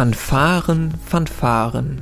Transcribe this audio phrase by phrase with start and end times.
[0.00, 2.00] Fanfaren, Fanfaren.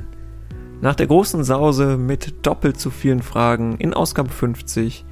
[0.79, 5.03] Nach der großen Sause mit doppelt so vielen Fragen in Ausgabe 50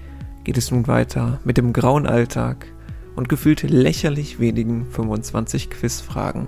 [0.45, 2.65] geht es nun weiter mit dem grauen Alltag
[3.17, 6.47] und gefühlt lächerlich wenigen 25 Quizfragen.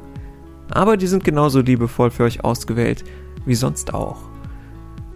[0.71, 3.03] Aber die sind genauso liebevoll für euch ausgewählt
[3.45, 4.21] wie sonst auch.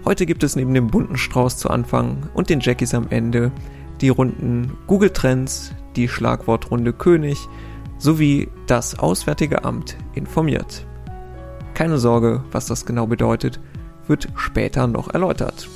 [0.03, 3.53] Heute gibt es neben dem bunten Strauß zu Anfang und den Jackies am Ende
[4.01, 7.47] die Runden Google Trends, die Schlagwortrunde König
[7.97, 10.85] sowie das Auswärtige Amt informiert.
[11.73, 13.59] Keine Sorge, was das genau bedeutet,
[14.07, 15.67] wird später noch erläutert.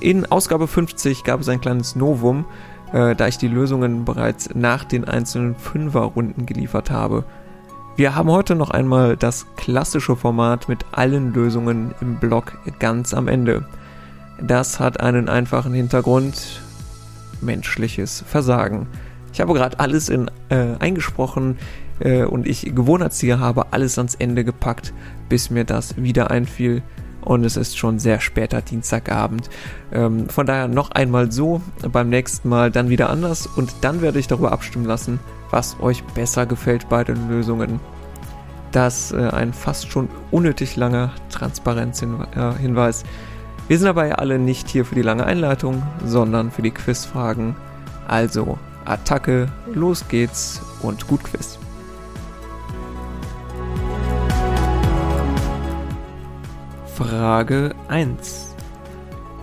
[0.00, 2.44] In Ausgabe 50 gab es ein kleines Novum,
[2.92, 7.24] äh, da ich die Lösungen bereits nach den einzelnen Fünferrunden geliefert habe.
[7.96, 13.26] Wir haben heute noch einmal das klassische Format mit allen Lösungen im Blog ganz am
[13.26, 13.64] Ende.
[14.40, 16.60] Das hat einen einfachen Hintergrund,
[17.40, 18.86] menschliches Versagen.
[19.32, 21.58] Ich habe gerade alles in, äh, eingesprochen,
[22.00, 24.92] äh, und ich Gewohnheitstier habe alles ans Ende gepackt,
[25.28, 26.82] bis mir das wieder einfiel.
[27.22, 29.50] Und es ist schon sehr später Dienstagabend.
[29.92, 34.20] Ähm, von daher noch einmal so, beim nächsten Mal dann wieder anders und dann werde
[34.20, 35.18] ich darüber abstimmen lassen,
[35.50, 37.80] was euch besser gefällt bei den Lösungen.
[38.70, 43.02] Das äh, ein fast schon unnötig langer Transparenzhinweis.
[43.68, 47.56] Wir sind dabei alle nicht hier für die lange Einleitung, sondern für die Quizfragen.
[48.06, 51.58] Also Attacke, los geht's und gut Quiz.
[56.96, 58.54] Frage 1.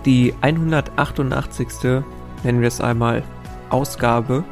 [0.04, 2.02] Die 188.
[2.42, 3.22] nennen wir es einmal
[3.70, 4.42] Ausgabe,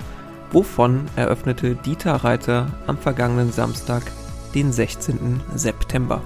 [0.53, 4.05] wovon eröffnete Dieter Reiter am vergangenen Samstag,
[4.55, 5.41] den 16.
[5.56, 6.20] September.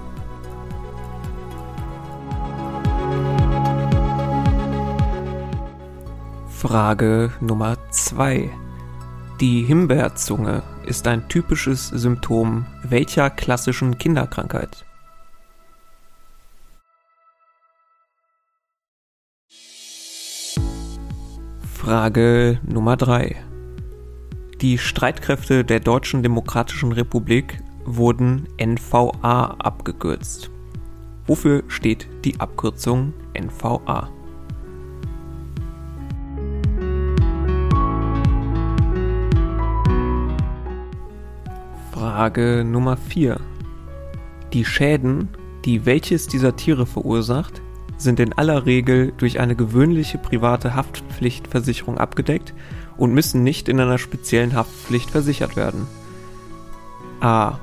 [6.51, 8.51] Frage Nummer 2.
[9.41, 14.86] Die Himbeerzunge ist ein typisches Symptom welcher klassischen Kinderkrankheit?
[21.87, 23.37] Frage Nummer 3.
[24.61, 30.51] Die Streitkräfte der Deutschen Demokratischen Republik wurden NVA abgekürzt.
[31.29, 34.09] Wofür steht die Abkürzung NVA?
[41.93, 43.39] Frage Nummer 4.
[44.53, 45.29] Die Schäden,
[45.65, 47.63] die welches dieser Tiere verursacht,
[47.99, 52.53] sind in aller Regel durch eine gewöhnliche private Haftpflichtversicherung abgedeckt
[52.97, 55.87] und müssen nicht in einer speziellen Haftpflicht versichert werden.
[57.21, 57.59] A.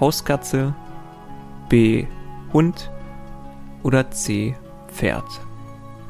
[0.00, 0.74] Hauskatze,
[1.68, 2.06] B.
[2.52, 2.90] Hund
[3.82, 4.56] oder C.
[4.88, 5.24] Pferd.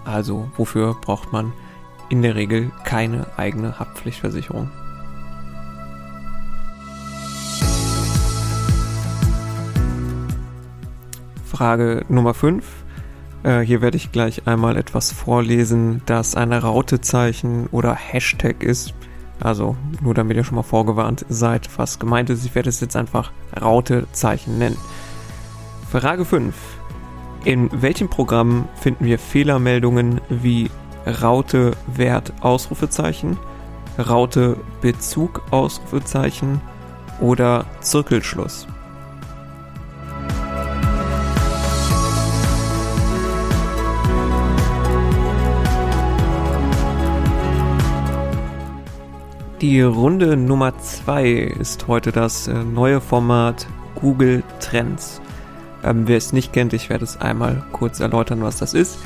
[0.05, 1.53] Also wofür braucht man
[2.09, 4.71] in der Regel keine eigene Haftpflichtversicherung.
[11.45, 12.65] Frage Nummer 5.
[13.43, 18.95] Äh, hier werde ich gleich einmal etwas vorlesen, das ein Rautezeichen oder Hashtag ist.
[19.41, 22.45] Also nur damit ihr schon mal vorgewarnt seid, was gemeint ist.
[22.45, 24.77] Ich werde es jetzt einfach Rautezeichen nennen.
[25.91, 26.55] Frage 5.
[27.45, 30.71] In welchem Programm finden wir Fehlermeldungen wie
[31.07, 33.39] Raute Wert Ausrufezeichen,
[33.99, 36.61] Raute Bezug Ausrufezeichen
[37.21, 38.67] oder Zirkelschluss?
[49.61, 55.21] Die Runde Nummer 2 ist heute das äh, neue Format Google Trends.
[55.83, 59.01] Ähm, wer es nicht kennt, ich werde es einmal kurz erläutern, was das ist.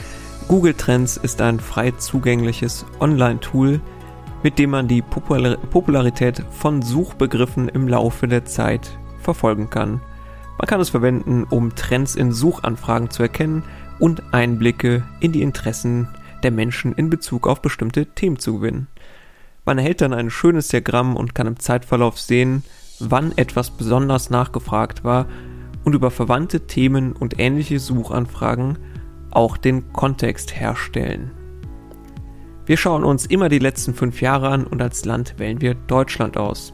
[0.49, 3.81] Google Trends ist ein frei zugängliches Online-Tool,
[4.43, 10.03] mit dem man die Popul Popularität von Suchbegriffen im Laufe der Zeit verfolgen kann.
[10.59, 13.62] Man kann es verwenden, um Trends in Suchanfragen zu erkennen
[13.99, 16.09] und Einblicke in die Interessen
[16.43, 18.89] der Menschen in Bezug auf bestimmte Themen zu gewinnen.
[19.65, 22.65] Man erhält dann ein schönes Diagramm und kann im Zeitverlauf sehen,
[22.99, 25.27] wann etwas besonders nachgefragt war
[25.84, 28.79] und über verwandte Themen und ähnliche Suchanfragen
[29.31, 31.31] auch den Kontext herstellen.
[32.67, 36.37] Wir schauen uns immer die letzten fünf Jahre an und als Land wählen wir Deutschland
[36.37, 36.73] aus.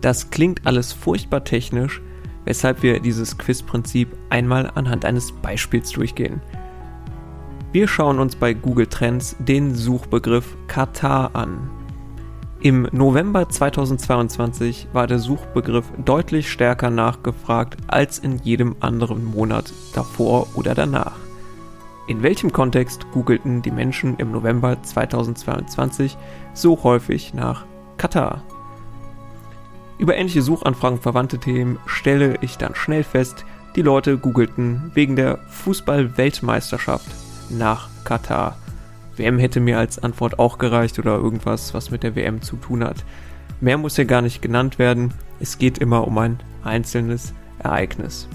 [0.00, 2.00] Das klingt alles furchtbar technisch,
[2.44, 6.40] weshalb wir dieses Quizprinzip einmal anhand eines Beispiels durchgehen.
[7.72, 11.79] Wir schauen uns bei Google Trends den Suchbegriff Katar an.
[12.62, 20.46] Im November 2022 war der Suchbegriff deutlich stärker nachgefragt als in jedem anderen Monat davor
[20.52, 21.16] oder danach.
[22.06, 26.18] In welchem Kontext googelten die Menschen im November 2022
[26.52, 27.64] so häufig nach
[27.96, 28.42] Katar?
[29.96, 35.38] Über ähnliche Suchanfragen verwandte Themen stelle ich dann schnell fest, die Leute googelten wegen der
[35.48, 37.06] Fußball-Weltmeisterschaft
[37.48, 38.58] nach Katar.
[39.20, 42.82] WM hätte mir als Antwort auch gereicht oder irgendwas, was mit der WM zu tun
[42.82, 43.04] hat.
[43.60, 45.12] Mehr muss hier gar nicht genannt werden.
[45.40, 48.28] Es geht immer um ein einzelnes Ereignis.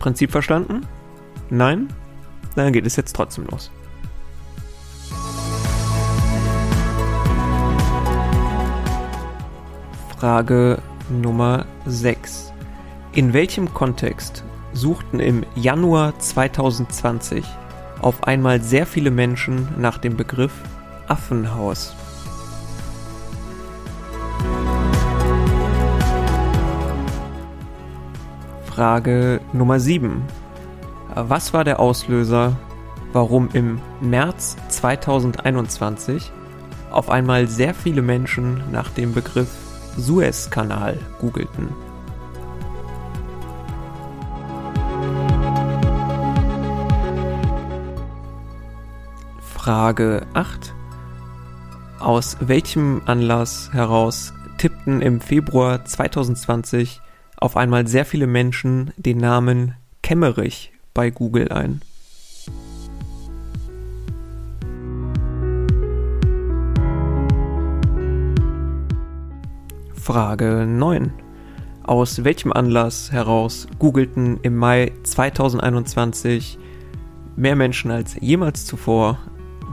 [0.00, 0.80] Prinzip verstanden?
[1.48, 1.86] Nein?
[2.56, 3.70] Dann geht es jetzt trotzdem los.
[10.18, 10.78] Frage
[11.08, 12.52] Nummer 6.
[13.12, 14.42] In welchem Kontext
[14.72, 17.44] suchten im Januar 2020
[18.02, 20.52] auf einmal sehr viele Menschen nach dem Begriff
[21.08, 21.94] Affenhaus?
[28.66, 30.22] Frage Nummer 7.
[31.14, 32.56] Was war der Auslöser,
[33.12, 36.32] warum im März 2021
[36.90, 39.48] auf einmal sehr viele Menschen nach dem Begriff
[39.96, 41.68] Suezkanal googelten.
[49.70, 50.74] Frage 8.
[52.00, 57.00] Aus welchem Anlass heraus tippten im Februar 2020
[57.36, 61.82] auf einmal sehr viele Menschen den Namen Kemmerich bei Google ein?
[69.94, 71.12] Frage 9.
[71.84, 76.58] Aus welchem Anlass heraus googelten im Mai 2021
[77.36, 79.20] mehr Menschen als jemals zuvor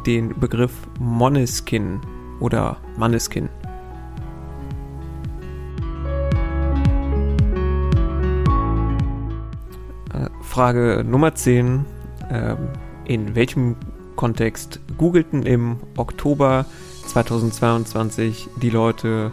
[0.07, 1.99] den Begriff Moneskin
[2.39, 3.49] oder Manneskin?
[10.13, 11.85] Äh, Frage Nummer 10.
[12.31, 12.57] Ähm,
[13.05, 13.75] in welchem
[14.15, 16.65] Kontext googelten im Oktober
[17.05, 19.31] 2022 die Leute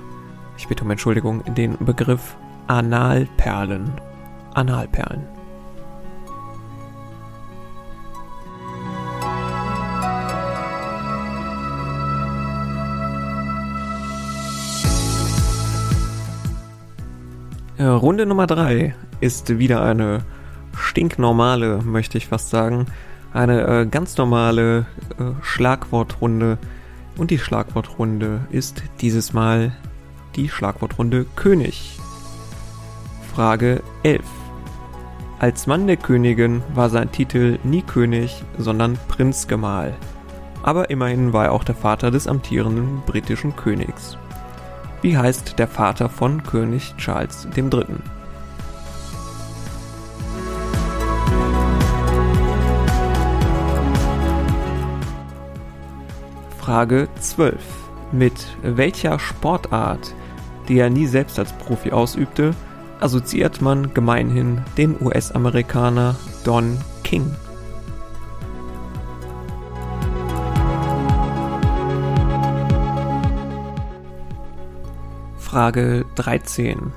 [0.56, 2.36] ich bitte um Entschuldigung, den Begriff
[2.68, 3.92] Analperlen.
[4.54, 5.33] Analperlen.
[17.82, 20.20] Runde Nummer 3 ist wieder eine
[20.76, 22.86] stinknormale, möchte ich fast sagen.
[23.32, 24.86] Eine äh, ganz normale
[25.18, 26.58] äh, Schlagwortrunde.
[27.16, 29.72] Und die Schlagwortrunde ist dieses Mal
[30.36, 31.98] die Schlagwortrunde König.
[33.34, 34.22] Frage 11.
[35.40, 39.94] Als Mann der Königin war sein Titel nie König, sondern Prinzgemahl.
[40.62, 44.16] Aber immerhin war er auch der Vater des amtierenden britischen Königs.
[45.04, 47.84] Wie heißt der Vater von König Charles III.?
[56.58, 57.54] Frage 12.
[58.12, 60.14] Mit welcher Sportart
[60.68, 62.54] die er nie selbst als Profi ausübte,
[62.98, 67.36] assoziiert man gemeinhin den US-Amerikaner Don King.
[75.54, 76.90] Frage 13.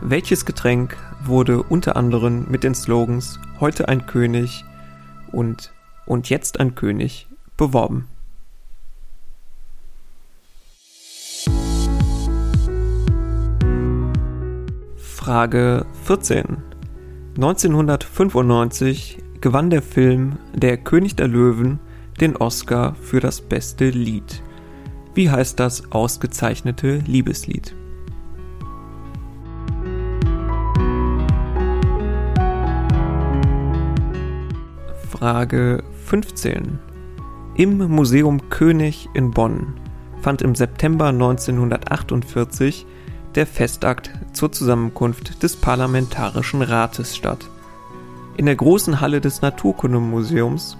[0.00, 4.64] Welches Getränk wurde unter anderem mit den Slogans Heute ein König
[5.32, 5.72] und
[6.06, 7.26] Und jetzt ein König
[7.56, 8.06] beworben?
[14.94, 16.58] Frage 14.
[17.34, 21.80] 1995 gewann der Film Der König der Löwen
[22.20, 24.40] den Oscar für das beste Lied.
[25.16, 27.74] Wie heißt das ausgezeichnete Liebeslied?
[35.08, 36.78] Frage 15.
[37.54, 39.80] Im Museum König in Bonn
[40.20, 42.84] fand im September 1948
[43.36, 47.48] der Festakt zur Zusammenkunft des Parlamentarischen Rates statt.
[48.36, 50.76] In der großen Halle des Naturkundemuseums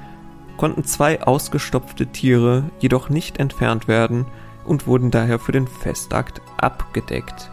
[0.56, 4.26] konnten zwei ausgestopfte Tiere jedoch nicht entfernt werden
[4.64, 7.50] und wurden daher für den Festakt abgedeckt.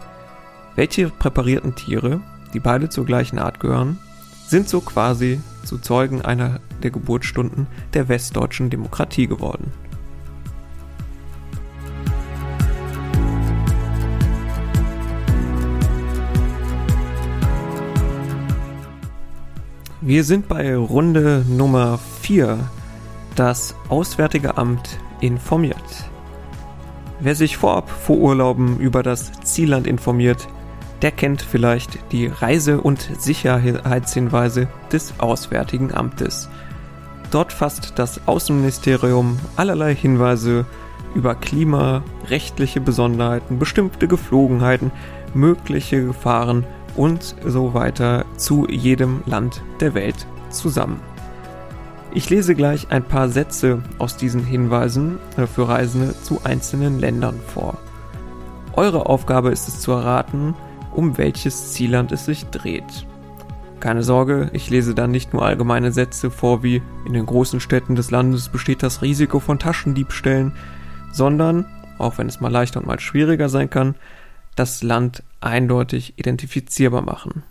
[0.76, 2.22] Welche präparierten Tiere,
[2.54, 4.00] die beide zur gleichen Art gehören,
[4.48, 9.72] sind so quasi zu Zeugen einer der Geburtsstunden der westdeutschen Demokratie geworden.
[20.02, 22.60] Wir sind bei Runde Nummer 4.
[23.36, 26.12] Das Auswärtige Amt informiert.
[27.20, 30.48] Wer sich vorab vor Urlauben über das Zielland informiert,
[31.02, 36.48] der kennt vielleicht die Reise- und Sicherheitshinweise des Auswärtigen Amtes.
[37.32, 40.68] Dort fasst das Außenministerium allerlei Hinweise
[41.16, 44.92] über Klima, rechtliche Besonderheiten, bestimmte Geflogenheiten,
[45.34, 51.00] mögliche Gefahren und so weiter zu jedem Land der Welt zusammen.
[52.16, 57.40] Ich lese gleich ein paar Sätze aus diesen Hinweisen äh, für Reisende zu einzelnen Ländern
[57.40, 57.80] vor.
[58.74, 60.54] Eure Aufgabe ist es zu erraten,
[60.94, 63.08] um welches Zielland es sich dreht.
[63.80, 67.96] Keine Sorge, ich lese dann nicht nur allgemeine Sätze vor wie in den großen Städten
[67.96, 70.54] des Landes besteht das Risiko von Taschendiebstählen,
[71.12, 71.66] sondern,
[71.98, 73.96] auch wenn es mal leichter und mal schwieriger sein kann,
[74.56, 77.44] das Land eindeutig identifizierbar machen.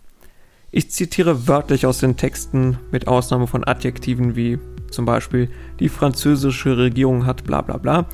[0.75, 4.59] Ich zitiere wörtlich aus den Texten mit Ausnahme von Adjektiven wie
[4.91, 5.51] zum Beispiel
[5.81, 8.07] die französische Regierung hat bla bla bla.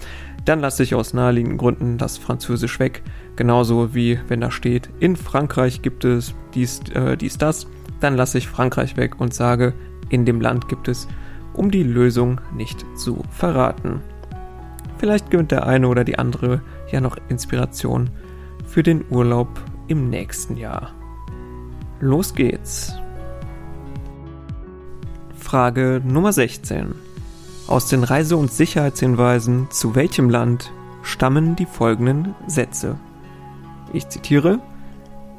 [0.45, 3.03] Dann lasse ich aus naheliegenden Gründen das Französisch weg.
[3.37, 7.69] Genauso wie wenn da steht, in Frankreich gibt es dies, äh, dies, das.
[8.01, 9.73] Dann lasse ich Frankreich weg und sage,
[10.09, 11.07] in dem Land gibt es,
[11.55, 14.01] um die Lösung nicht zu verraten.
[14.97, 16.61] Vielleicht gewinnt der eine oder die andere
[16.91, 18.11] ja noch Inspiration
[18.67, 19.49] für den Urlaub
[19.87, 20.98] im nächsten Jahr.
[22.01, 22.95] Los geht's.
[25.37, 26.95] Frage Nummer 16.
[27.67, 30.71] Aus den Reise- und Sicherheitshinweisen zu welchem Land
[31.03, 33.01] stammen die folgenden Sätze?
[33.93, 34.61] Ich zitiere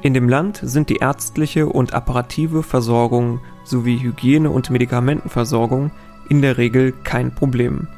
[0.02, 5.90] In dem Land sind die ärztliche und apparative Versorgung sowie Hygiene- und Medikamentenversorgung
[6.28, 7.88] in der Regel kein Problem.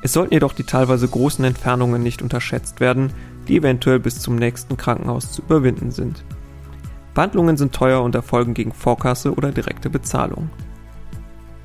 [0.00, 3.12] Es sollten jedoch die teilweise großen Entfernungen nicht unterschätzt werden,
[3.48, 6.24] die eventuell bis zum nächsten Krankenhaus zu überwinden sind.
[7.18, 10.50] Behandlungen sind teuer und erfolgen gegen Vorkasse oder direkte Bezahlung.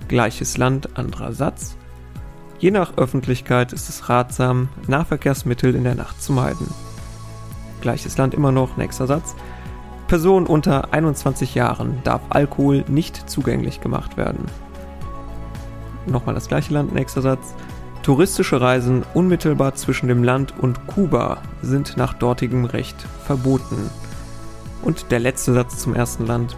[0.07, 1.77] Gleiches Land, anderer Satz.
[2.57, 6.65] Je nach Öffentlichkeit ist es ratsam, Nahverkehrsmittel in der Nacht zu meiden.
[7.81, 9.35] Gleiches Land immer noch, nächster Satz.
[10.07, 14.47] Person unter 21 Jahren darf Alkohol nicht zugänglich gemacht werden.
[16.07, 17.53] Nochmal das gleiche Land, nächster Satz.
[18.01, 23.91] Touristische Reisen unmittelbar zwischen dem Land und Kuba sind nach dortigem Recht verboten.
[24.83, 26.55] Und der letzte Satz zum ersten Land.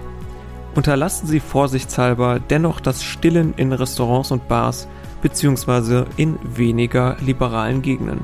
[0.76, 4.88] Unterlassen Sie vorsichtshalber dennoch das Stillen in Restaurants und Bars
[5.22, 6.06] bzw.
[6.18, 8.20] in weniger liberalen Gegenden.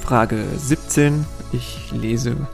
[0.00, 1.24] Frage 17.
[1.52, 2.48] Ich lese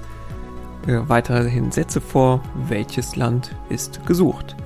[0.87, 2.42] äh, weiterhin Sätze vor.
[2.68, 4.56] Welches Land ist gesucht?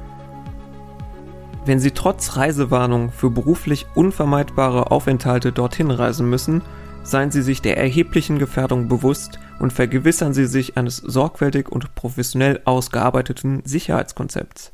[1.65, 6.63] Wenn Sie trotz Reisewarnung für beruflich unvermeidbare Aufenthalte dorthin reisen müssen,
[7.03, 12.61] seien Sie sich der erheblichen Gefährdung bewusst und vergewissern Sie sich eines sorgfältig und professionell
[12.65, 14.73] ausgearbeiteten Sicherheitskonzepts.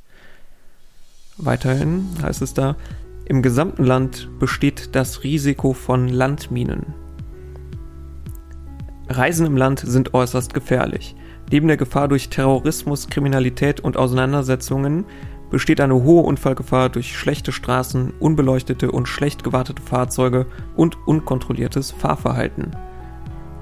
[1.39, 2.77] Weiterhin heißt es da,
[3.27, 6.95] im gesamten Land besteht das Risiko von Landminen.
[9.09, 11.15] Reisen im Land sind äußerst gefährlich.
[11.51, 15.05] Neben der Gefahr durch Terrorismus, Kriminalität und Auseinandersetzungen
[15.51, 22.77] besteht eine hohe Unfallgefahr durch schlechte Straßen, unbeleuchtete und schlecht gewartete Fahrzeuge und unkontrolliertes Fahrverhalten.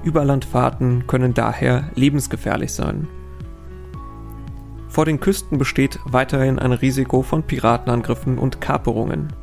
[0.03, 3.07] Überlandfahrten können daher lebensgefährlich sein.
[4.87, 9.33] Vor den Küsten besteht weiterhin ein Risiko von Piratenangriffen und Kaperungen.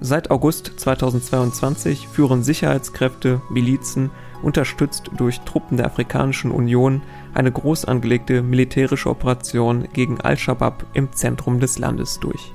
[0.00, 4.10] Seit August 2022 führen Sicherheitskräfte, Milizen,
[4.42, 7.02] unterstützt durch Truppen der Afrikanischen Union,
[7.34, 12.52] eine groß angelegte militärische Operation gegen Al-Shabaab im Zentrum des Landes durch.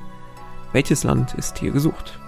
[0.72, 2.20] Welches Land ist hier gesucht?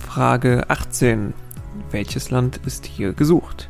[0.00, 1.34] Frage 18.
[1.90, 3.68] Welches Land ist hier gesucht?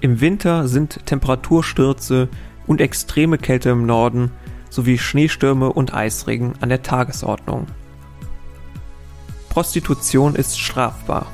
[0.00, 2.28] Im Winter sind Temperaturstürze
[2.66, 4.30] und extreme Kälte im Norden
[4.70, 7.66] sowie Schneestürme und Eisregen an der Tagesordnung.
[9.48, 11.26] Prostitution ist strafbar.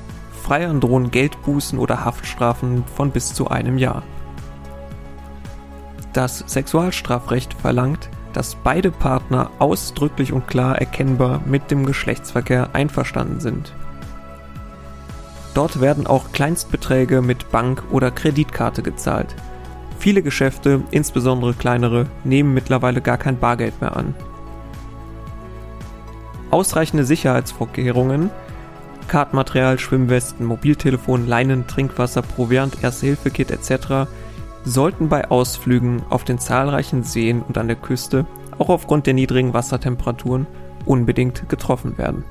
[0.44, 4.02] Freiern drohen Geldbußen oder Haftstrafen von bis zu einem Jahr.
[6.12, 13.74] Das Sexualstrafrecht verlangt, dass beide Partner ausdrücklich und klar erkennbar mit dem Geschlechtsverkehr einverstanden sind.
[15.54, 19.34] Dort werden auch Kleinstbeträge mit Bank- oder Kreditkarte gezahlt.
[19.98, 24.14] Viele Geschäfte, insbesondere kleinere, nehmen mittlerweile gar kein Bargeld mehr an.
[26.50, 28.30] Ausreichende Sicherheitsvorkehrungen,
[29.08, 34.10] Kartmaterial, Schwimmwesten, Mobiltelefon, Leinen, Trinkwasser, Proviant, Erste-Hilfe-Kit etc.
[34.64, 38.26] sollten bei Ausflügen auf den zahlreichen Seen und an der Küste,
[38.58, 40.46] auch aufgrund der niedrigen Wassertemperaturen,
[40.86, 42.24] unbedingt getroffen werden.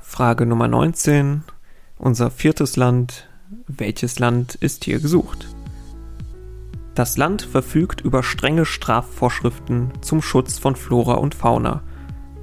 [0.00, 1.42] Frage Nummer 19.
[1.96, 3.28] Unser viertes Land.
[3.66, 5.51] Welches Land ist hier gesucht?
[6.94, 11.82] Das Land verfügt über strenge Strafvorschriften zum Schutz von Flora und Fauna.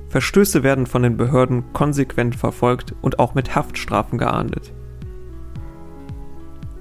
[0.09, 4.73] Verstöße werden von den Behörden konsequent verfolgt und auch mit Haftstrafen geahndet.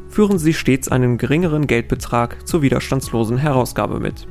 [0.08, 4.26] führen sie stets einen geringeren Geldbetrag zur widerstandslosen Herausgabe mit.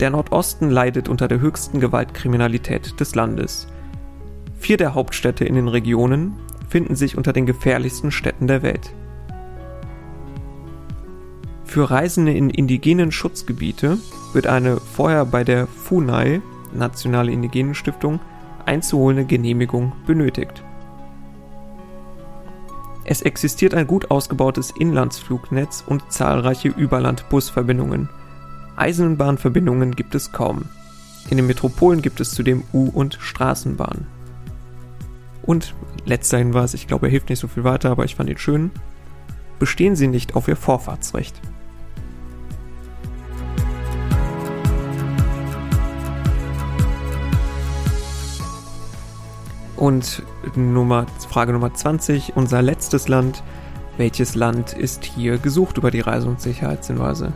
[0.00, 3.68] Der Nordosten leidet unter der höchsten Gewaltkriminalität des Landes.
[4.58, 6.34] Vier der Hauptstädte in den Regionen
[6.68, 8.92] finden sich unter den gefährlichsten Städten der Welt.
[11.72, 13.96] Für Reisende in indigenen Schutzgebiete
[14.34, 16.42] wird eine vorher bei der FUNAI,
[16.74, 18.20] Nationale Indigenenstiftung,
[18.66, 20.62] einzuholende Genehmigung benötigt.
[23.04, 28.10] Es existiert ein gut ausgebautes Inlandsflugnetz und zahlreiche Überland-Busverbindungen.
[28.76, 30.66] Eisenbahnverbindungen gibt es kaum.
[31.30, 34.06] In den Metropolen gibt es zudem U- und Straßenbahnen.
[35.42, 35.74] Und
[36.04, 38.70] letzter Hinweis, ich glaube, er hilft nicht so viel weiter, aber ich fand ihn schön.
[39.58, 41.40] Bestehen Sie nicht auf Ihr Vorfahrtsrecht.
[49.76, 50.22] Und
[50.54, 53.42] Nummer, Frage Nummer 20, unser letztes Land.
[53.96, 57.32] Welches Land ist hier gesucht über die Reise- und Sicherheitshinweise?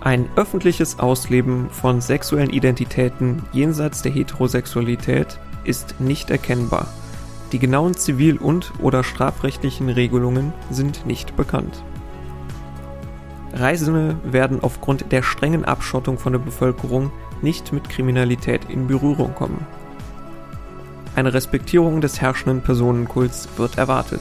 [0.00, 6.86] Ein öffentliches Ausleben von sexuellen Identitäten jenseits der Heterosexualität ist nicht erkennbar.
[7.52, 11.82] Die genauen zivil- und oder strafrechtlichen Regelungen sind nicht bekannt.
[13.54, 17.10] Reisende werden aufgrund der strengen Abschottung von der Bevölkerung
[17.42, 19.66] nicht mit Kriminalität in Berührung kommen.
[21.18, 24.20] Eine Respektierung des herrschenden Personenkults wird erwartet.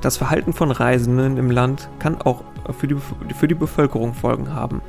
[0.00, 2.44] Das Verhalten von Reisenden im Land kann auch
[2.78, 2.96] für die,
[3.36, 4.80] für die Bevölkerung Folgen haben.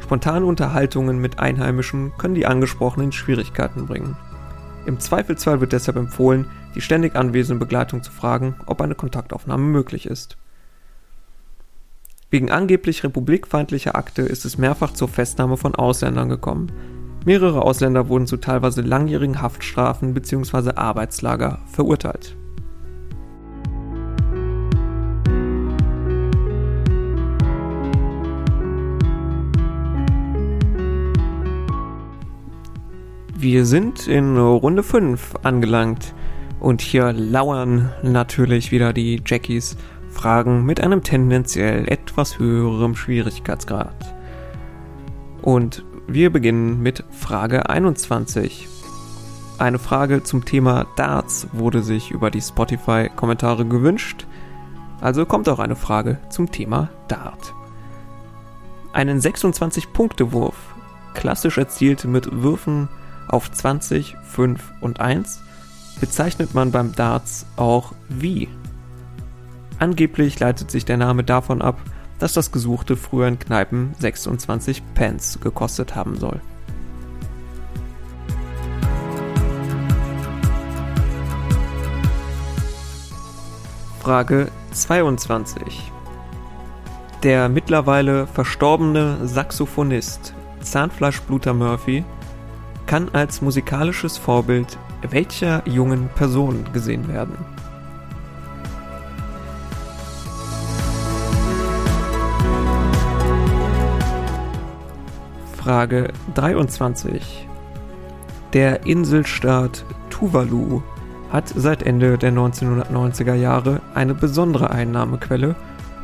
[0.00, 4.16] Spontane Unterhaltungen mit Einheimischen können die Angesprochenen Schwierigkeiten bringen.
[4.86, 10.06] Im Zweifelsfall wird deshalb empfohlen, die ständig anwesende Begleitung zu fragen, ob eine Kontaktaufnahme möglich
[10.06, 10.36] ist.
[12.28, 16.72] Wegen angeblich republikfeindlicher Akte ist es mehrfach zur Festnahme von Ausländern gekommen,
[17.26, 20.72] Mehrere Ausländer wurden zu teilweise langjährigen Haftstrafen bzw.
[20.76, 22.34] Arbeitslager verurteilt.
[33.36, 36.14] Wir sind in Runde 5 angelangt
[36.58, 39.76] und hier lauern natürlich wieder die Jackies
[40.10, 44.14] Fragen mit einem tendenziell etwas höherem Schwierigkeitsgrad.
[45.40, 48.66] Und wir beginnen mit Frage 21.
[49.58, 54.26] Eine Frage zum Thema Darts wurde sich über die Spotify-Kommentare gewünscht.
[55.00, 57.54] Also kommt auch eine Frage zum Thema Dart.
[58.92, 60.56] Einen 26-Punkte-Wurf,
[61.14, 62.88] klassisch erzielt mit Würfen
[63.28, 65.40] auf 20, 5 und 1,
[66.00, 68.48] bezeichnet man beim Darts auch wie.
[69.78, 71.78] Angeblich leitet sich der Name davon ab,
[72.20, 76.40] dass das Gesuchte früher in Kneipen 26 Pence gekostet haben soll.
[84.00, 85.92] Frage 22.
[87.22, 92.04] Der mittlerweile verstorbene Saxophonist Zahnfleischbluter Murphy
[92.86, 94.78] kann als musikalisches Vorbild
[95.08, 97.36] welcher jungen Person gesehen werden?
[105.70, 107.46] Frage 23.
[108.54, 110.82] Der Inselstaat Tuvalu
[111.30, 115.54] hat seit Ende der 1990er Jahre eine besondere Einnahmequelle,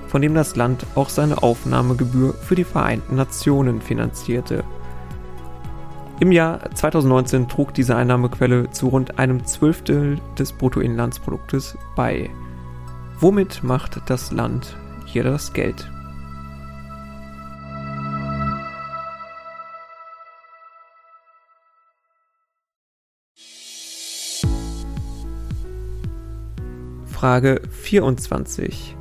[0.07, 4.63] von dem das Land auch seine Aufnahmegebühr für die Vereinten Nationen finanzierte.
[6.21, 12.31] Im Jahr 2019 trug diese Einnahmequelle zu rund einem Zwölftel des Bruttoinlandsproduktes bei.
[13.19, 14.77] Womit macht das Land
[15.07, 15.91] hier das Geld?
[27.17, 28.95] Frage 24.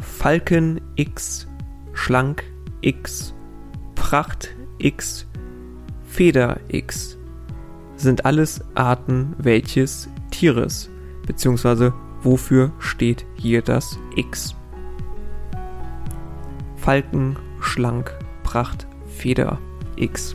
[0.00, 1.46] Falken X,
[1.92, 2.44] Schlank
[2.80, 3.34] X,
[3.94, 5.26] Pracht X,
[6.06, 7.18] Feder X
[7.96, 10.88] sind alles Arten welches Tieres,
[11.26, 14.56] beziehungsweise wofür steht hier das X?
[16.76, 19.58] Falken, Schlank, Pracht, Feder
[19.96, 20.32] X.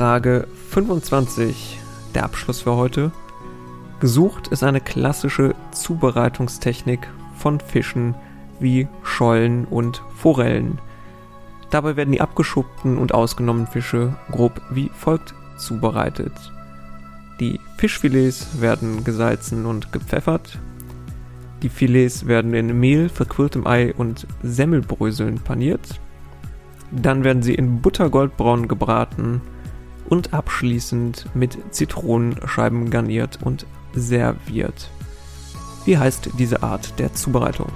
[0.00, 1.78] Frage 25,
[2.14, 3.12] der Abschluss für heute.
[4.00, 8.14] Gesucht ist eine klassische Zubereitungstechnik von Fischen
[8.60, 10.78] wie Schollen und Forellen.
[11.68, 16.32] Dabei werden die abgeschuppten und ausgenommenen Fische grob wie folgt zubereitet.
[17.38, 20.58] Die Fischfilets werden gesalzen und gepfeffert.
[21.60, 26.00] Die Filets werden in Mehl, verquirltem Ei und Semmelbröseln paniert.
[26.90, 29.42] Dann werden sie in Buttergoldbraun gebraten
[30.08, 34.90] und abschließend mit Zitronenscheiben garniert und serviert.
[35.84, 37.70] Wie heißt diese Art der Zubereitung?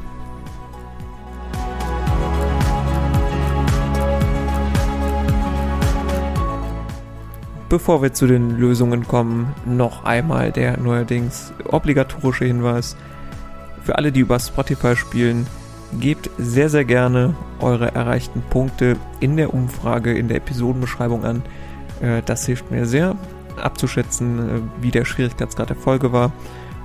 [7.69, 12.97] Bevor wir zu den Lösungen kommen, noch einmal der neuerdings obligatorische Hinweis.
[13.83, 15.47] Für alle, die über Spotify spielen,
[15.99, 21.43] gebt sehr, sehr gerne eure erreichten Punkte in der Umfrage, in der Episodenbeschreibung an.
[22.05, 23.17] Äh, das hilft mir sehr
[23.61, 26.33] abzuschätzen, äh, wie der Schwierigkeitsgrad der Folge war.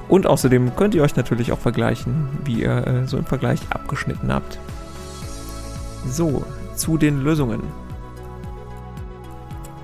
[0.07, 4.33] Und außerdem könnt ihr euch natürlich auch vergleichen, wie ihr äh, so im Vergleich abgeschnitten
[4.33, 4.59] habt.
[6.07, 6.43] So,
[6.75, 7.61] zu den Lösungen.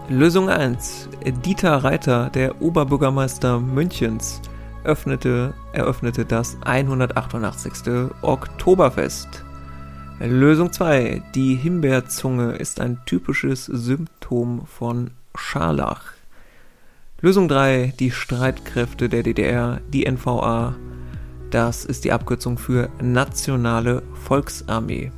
[0.07, 1.09] Lösung 1.
[1.43, 4.39] Dieter Reiter, der Oberbürgermeister Münchens,
[4.83, 8.11] öffnete, eröffnete das 188.
[8.21, 9.43] Oktoberfest.
[10.19, 11.23] Lösung 2.
[11.33, 16.13] Die Himbeerzunge ist ein typisches Symptom von Scharlach.
[17.21, 17.93] Lösung 3.
[17.99, 20.75] Die Streitkräfte der DDR, die NVA.
[21.49, 25.11] Das ist die Abkürzung für Nationale Volksarmee.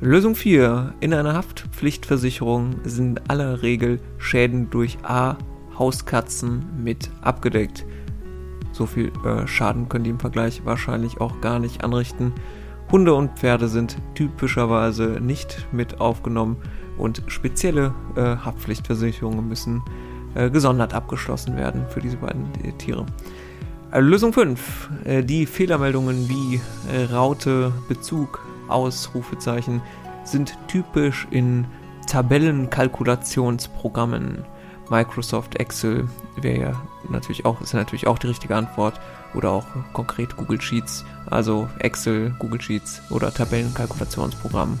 [0.00, 0.94] Lösung 4.
[1.00, 5.36] In einer Haftpflichtversicherung sind in aller Regel Schäden durch A.
[5.78, 7.84] Hauskatzen mit abgedeckt.
[8.72, 12.32] So viel äh, Schaden können die im Vergleich wahrscheinlich auch gar nicht anrichten.
[12.92, 16.56] Hunde und Pferde sind typischerweise nicht mit aufgenommen
[16.98, 19.80] und spezielle äh, Haftpflichtversicherungen müssen
[20.34, 23.06] äh, gesondert abgeschlossen werden für diese beiden äh, Tiere.
[23.92, 24.90] Äh, Lösung 5.
[25.04, 26.60] Äh, die Fehlermeldungen wie
[27.12, 29.80] Raute, Bezug, Ausrufezeichen
[30.24, 31.64] sind typisch in
[32.06, 34.44] Tabellenkalkulationsprogrammen.
[34.88, 36.08] Microsoft Excel
[36.40, 36.72] wäre ja
[37.08, 38.98] natürlich auch, ist natürlich auch die richtige Antwort.
[39.34, 44.78] Oder auch konkret Google Sheets, also Excel, Google Sheets oder Tabellenkalkulationsprogramm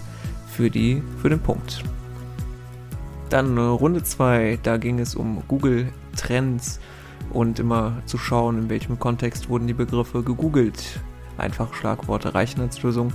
[0.48, 1.84] für, die, für den Punkt.
[3.28, 6.80] Dann äh, Runde 2, da ging es um Google Trends
[7.32, 11.00] und immer zu schauen, in welchem Kontext wurden die Begriffe gegoogelt.
[11.38, 13.12] Einfach Schlagworte reichen als Lösung.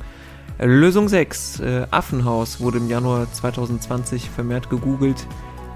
[0.57, 1.59] Lösung 6.
[1.59, 5.27] Äh, Affenhaus wurde im Januar 2020 vermehrt gegoogelt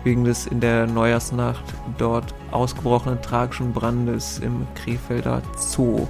[0.03, 1.63] wegen des in der Neujahrsnacht
[1.97, 6.07] dort ausgebrochenen tragischen Brandes im Krefelder Zoo.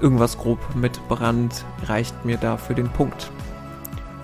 [0.00, 3.30] Irgendwas grob mit Brand reicht mir da für den Punkt.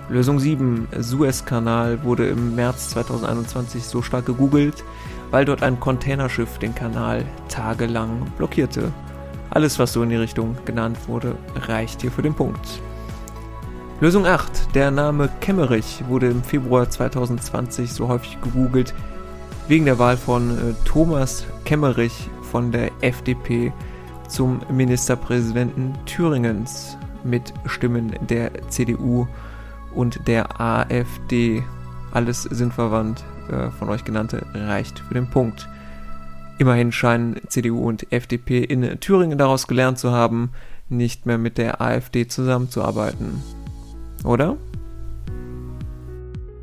[0.09, 0.87] Lösung 7.
[0.97, 4.83] Suezkanal wurde im März 2021 so stark gegoogelt,
[5.29, 8.91] weil dort ein Containerschiff den Kanal tagelang blockierte.
[9.51, 12.81] Alles, was so in die Richtung genannt wurde, reicht hier für den Punkt.
[14.01, 14.73] Lösung 8.
[14.75, 18.93] Der Name Kemmerich wurde im Februar 2020 so häufig gegoogelt
[19.67, 23.73] wegen der Wahl von äh, Thomas Kemmerich von der FDP
[24.29, 29.27] zum Ministerpräsidenten Thüringens mit Stimmen der CDU
[29.93, 31.61] und der AfD.
[32.13, 35.67] Alles sind verwandt, äh, von euch genannte reicht für den Punkt.
[36.57, 40.51] Immerhin scheinen CDU und FDP in Thüringen daraus gelernt zu haben,
[40.87, 43.43] nicht mehr mit der AfD zusammenzuarbeiten
[44.23, 44.57] oder?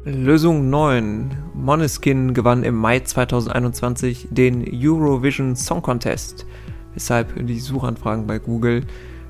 [0.05, 1.37] Lösung 9.
[1.55, 6.47] Moneskin gewann im Mai 2021 den Eurovision Song Contest,
[6.95, 8.85] weshalb die Suchanfragen bei Google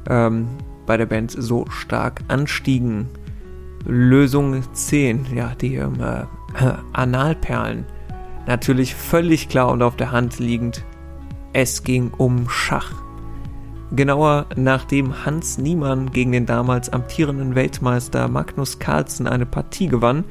[0.09, 0.49] ähm,
[0.85, 3.09] bei der Band so stark anstiegen.
[3.87, 5.35] Lösung 10.
[5.35, 6.25] Ja, die ähm, äh,
[6.93, 7.87] Analperlen.
[8.47, 10.85] Natürlich völlig klar und auf der Hand liegend.
[11.53, 13.06] Es ging um Schach.
[13.92, 20.25] Genauer, nachdem Hans Niemann gegen den damals amtierenden Weltmeister Magnus Carlsen eine Partie gewann,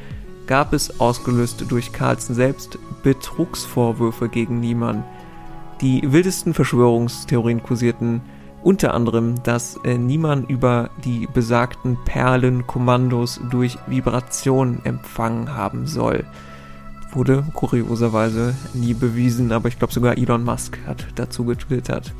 [0.45, 5.03] gab es, ausgelöst durch Carlsen selbst, Betrugsvorwürfe gegen Niemann.
[5.81, 8.21] Die wildesten Verschwörungstheorien kursierten
[8.61, 16.25] unter anderem, dass äh, Niemann über die besagten Perlenkommandos durch Vibration empfangen haben soll.
[17.11, 22.13] Wurde kurioserweise nie bewiesen, aber ich glaube sogar Elon Musk hat dazu getwittert.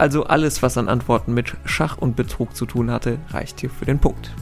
[0.00, 3.84] Also alles, was an Antworten mit Schach und Betrug zu tun hatte, reicht hier für
[3.84, 4.34] den Punkt.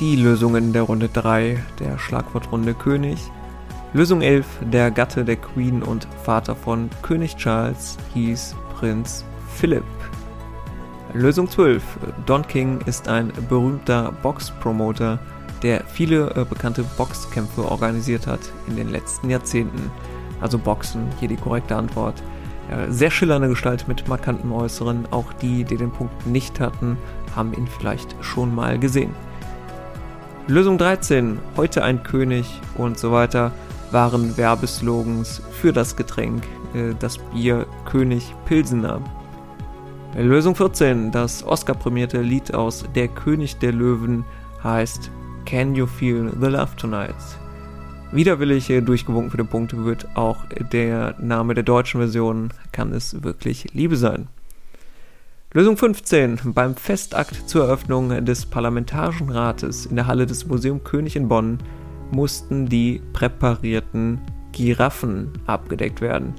[0.00, 3.20] Die Lösungen der Runde 3 der Schlagwortrunde König.
[3.92, 9.84] Lösung 11, der Gatte der Queen und Vater von König Charles hieß Prinz Philipp.
[11.12, 11.84] Lösung 12,
[12.26, 15.20] Don King ist ein berühmter Box-Promoter,
[15.64, 19.90] der viele äh, bekannte Boxkämpfe organisiert hat in den letzten Jahrzehnten.
[20.40, 22.22] Also Boxen, hier die korrekte Antwort.
[22.70, 25.08] Äh, sehr schillernde Gestalt mit markantem Äußeren.
[25.10, 26.98] Auch die, die den Punkt nicht hatten,
[27.34, 29.14] haben ihn vielleicht schon mal gesehen.
[30.46, 33.50] Lösung 13, heute ein König und so weiter,
[33.90, 39.00] waren Werbeslogans für das Getränk, äh, das Bier König Pilsener.
[40.14, 44.24] Lösung 14, das Oscar-prämierte Lied aus Der König der Löwen
[44.62, 45.10] heißt
[45.44, 47.14] Can You Feel the Love Tonight?
[48.12, 53.72] Widerwillig durchgewunken für den Punkt wird auch der Name der deutschen Version Kann es wirklich
[53.74, 54.28] Liebe sein?
[55.52, 56.40] Lösung 15.
[56.46, 61.58] Beim Festakt zur Eröffnung des Parlamentarischen Rates in der Halle des Museum König in Bonn
[62.10, 64.20] mussten die präparierten
[64.52, 66.34] Giraffen abgedeckt werden.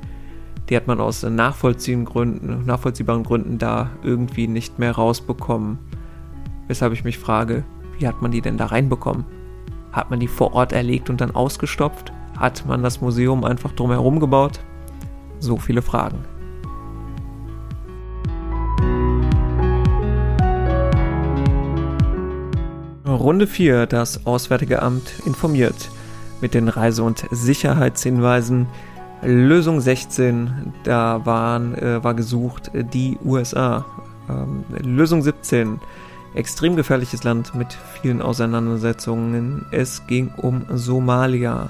[0.69, 5.77] Die hat man aus nachvollziehbaren Gründen, nachvollziehbaren Gründen da irgendwie nicht mehr rausbekommen.
[6.67, 7.63] Weshalb ich mich frage,
[7.97, 9.25] wie hat man die denn da reinbekommen?
[9.91, 12.11] Hat man die vor Ort erlegt und dann ausgestopft?
[12.37, 14.59] Hat man das Museum einfach drumherum gebaut?
[15.39, 16.25] So viele Fragen.
[23.05, 23.85] Runde 4.
[23.85, 25.89] Das Auswärtige Amt informiert
[26.41, 28.67] mit den Reise- und Sicherheitshinweisen.
[29.21, 33.85] Lösung 16, da waren, äh, war gesucht die USA.
[34.29, 35.79] Ähm, Lösung 17,
[36.35, 39.65] extrem gefährliches Land mit vielen Auseinandersetzungen.
[39.71, 41.69] Es ging um Somalia.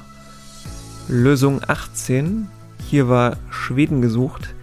[1.07, 2.47] Lösung 18,
[2.89, 4.55] hier war Schweden gesucht.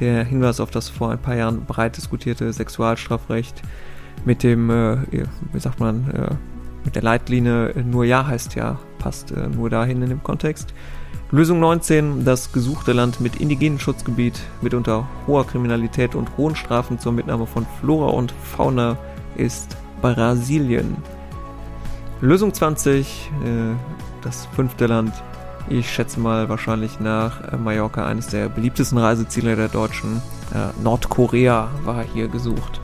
[0.00, 3.62] Der Hinweis auf das vor ein paar Jahren breit diskutierte Sexualstrafrecht
[4.24, 4.96] mit dem, äh,
[5.52, 6.34] wie sagt man, äh,
[6.84, 10.72] mit der Leitlinie nur Ja heißt ja, passt äh, nur dahin in dem Kontext.
[11.30, 17.12] Lösung 19, das gesuchte Land mit indigenen Schutzgebiet, mitunter hoher Kriminalität und hohen Strafen zur
[17.12, 18.96] Mitnahme von Flora und Fauna
[19.40, 20.96] ist Brasilien.
[22.20, 23.74] Lösung 20, äh,
[24.22, 25.14] das fünfte Land,
[25.68, 30.20] ich schätze mal wahrscheinlich nach äh, Mallorca eines der beliebtesten Reiseziele der Deutschen.
[30.54, 32.80] Äh, Nordkorea war hier gesucht.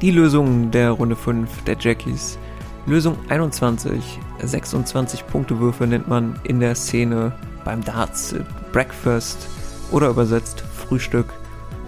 [0.00, 2.38] Die Lösung der Runde 5 der Jackies
[2.86, 4.20] Lösung 21.
[4.42, 7.32] 26 Punktewürfe nennt man in der Szene
[7.64, 8.34] beim Darts
[8.72, 9.48] Breakfast
[9.90, 11.32] oder übersetzt Frühstück,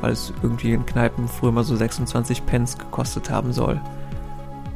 [0.01, 3.81] weil es irgendwie in Kneipen früher mal so 26 Pence gekostet haben soll.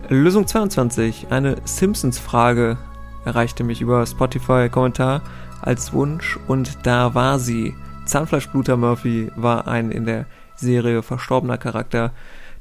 [0.09, 1.29] Lösung 22.
[1.31, 2.79] Eine Simpsons-Frage
[3.25, 5.23] erreichte mich über Spotify-Kommentar
[5.63, 7.75] als Wunsch und da war sie.
[8.07, 12.13] Zahnfleischbluter Murphy war ein in der Serie verstorbener Charakter,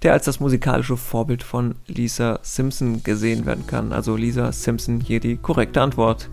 [0.04, 3.94] der als das musikalische Vorbild von Lisa Simpson gesehen werden kann.
[3.94, 6.30] Also Lisa Simpson hier die korrekte Antwort.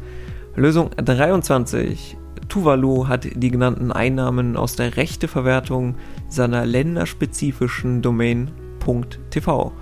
[0.54, 2.16] Lösung 23.
[2.48, 5.96] Tuvalu hat die genannten Einnahmen aus der Rechteverwertung
[6.28, 8.50] seiner länderspezifischen Domain
[9.30, 9.72] .tv.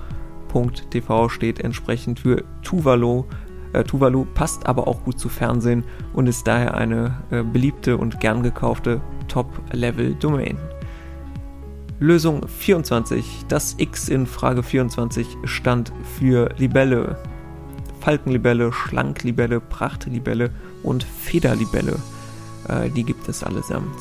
[0.91, 3.25] .tv steht entsprechend für Tuvalu.
[3.73, 8.21] Äh, Tuvalu passt aber auch gut zu Fernsehen und ist daher eine äh, beliebte und
[8.21, 10.57] gern gekaufte Top-Level-Domain.
[12.01, 13.47] Lösung 24.
[13.49, 17.17] Das X in Frage 24 stand für Libelle.
[18.01, 20.51] Falkenlibelle, Schlanklibelle, Prachtlibelle
[20.83, 21.97] und Federlibelle.
[22.69, 23.97] Äh, die gibt es allesamt.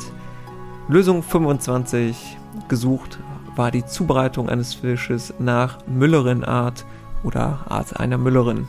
[0.87, 2.37] Lösung 25.
[2.67, 3.19] Gesucht
[3.55, 6.85] war die Zubereitung eines Fisches nach Müllerin-Art
[7.23, 8.67] oder Art einer Müllerin.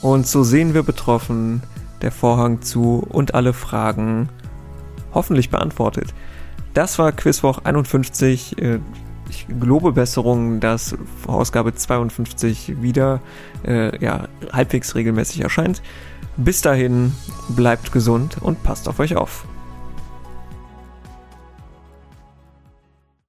[0.00, 1.62] Und so sehen wir betroffen,
[2.00, 4.28] der Vorhang zu und alle Fragen
[5.14, 6.12] hoffentlich beantwortet.
[6.74, 8.56] Das war Quizwoch 51.
[9.32, 10.94] Ich gelobe Besserung, dass
[11.26, 13.20] Ausgabe 52 wieder
[13.66, 15.80] äh, ja, halbwegs regelmäßig erscheint.
[16.36, 17.14] Bis dahin,
[17.48, 19.46] bleibt gesund und passt auf euch auf.